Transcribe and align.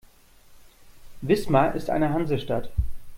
Wismar 1.21 1.75
ist 1.75 1.91
eine 1.91 2.09
Hansestadt. 2.11 2.71